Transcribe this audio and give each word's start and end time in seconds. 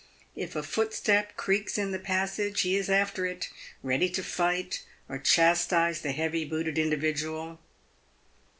If 0.35 0.55
a 0.55 0.63
footstep 0.63 1.37
creaks 1.37 1.77
in 1.77 1.91
the 1.91 1.99
passage, 1.99 2.61
he 2.61 2.75
is 2.75 2.89
after 2.89 3.27
it, 3.27 3.49
ready 3.83 4.09
to 4.09 4.23
fight 4.23 4.83
or 5.07 5.19
chastise 5.19 6.01
the 6.01 6.11
heavy 6.11 6.43
hooted 6.47 6.79
in 6.79 6.89
dividual. 6.89 7.59